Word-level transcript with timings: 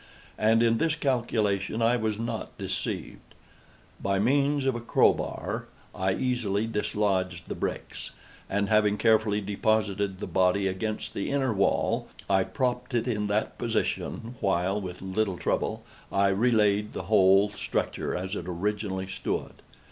And 0.39 0.63
in 0.63 0.79
this 0.79 0.95
calculation 0.95 1.79
I 1.79 1.95
was 1.95 2.17
not 2.17 2.57
deceived. 2.57 3.35
By 4.01 4.17
means 4.17 4.65
of 4.65 4.73
a 4.73 4.79
crow 4.81 5.13
bar 5.13 5.67
I 5.93 6.15
easily 6.15 6.65
dislodged 6.65 7.47
the 7.47 7.53
bricks, 7.53 8.09
and, 8.49 8.67
having 8.67 8.97
carefully 8.97 9.41
deposited 9.41 10.17
the 10.17 10.25
body 10.25 10.65
against 10.65 11.13
the 11.13 11.29
inner 11.29 11.53
wall, 11.53 12.07
I 12.27 12.45
propped 12.45 12.95
it 12.95 13.07
in 13.07 13.27
that 13.27 13.59
position, 13.59 14.37
while, 14.39 14.81
with 14.81 15.03
little 15.03 15.37
trouble, 15.37 15.83
I 16.11 16.29
re 16.29 16.49
laid 16.49 16.93
the 16.93 17.03
whole 17.03 17.51
structure 17.51 18.15
as 18.15 18.35
it 18.35 18.45
originally 18.47 19.05
stood. 19.05 19.61